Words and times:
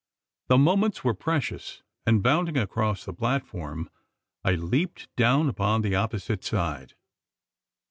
The 0.47 0.57
moments 0.57 1.03
were 1.03 1.13
precious; 1.13 1.83
and, 2.07 2.23
bounding 2.23 2.57
across 2.57 3.05
the 3.05 3.13
platform, 3.13 3.87
I 4.43 4.53
leaped 4.53 5.15
down 5.15 5.47
upon 5.47 5.83
the 5.83 5.93
opposite 5.93 6.43
side. 6.43 6.95